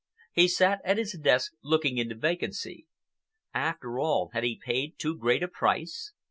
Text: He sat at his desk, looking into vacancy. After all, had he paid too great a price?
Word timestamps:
He 0.31 0.47
sat 0.47 0.79
at 0.83 0.97
his 0.97 1.11
desk, 1.11 1.53
looking 1.61 1.99
into 1.99 2.15
vacancy. 2.15 2.87
After 3.53 3.99
all, 3.99 4.31
had 4.33 4.43
he 4.43 4.57
paid 4.59 4.97
too 4.97 5.15
great 5.15 5.43
a 5.43 5.47
price? 5.47 6.11